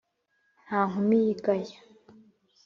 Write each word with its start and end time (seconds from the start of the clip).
Nta 0.65 0.79
nkumi 0.89 1.15
yigaya. 1.25 1.77